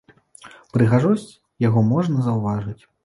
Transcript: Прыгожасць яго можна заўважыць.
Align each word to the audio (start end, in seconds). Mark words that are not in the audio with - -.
Прыгожасць 0.77 1.27
яго 1.67 1.85
можна 1.93 2.27
заўважыць. 2.29 2.81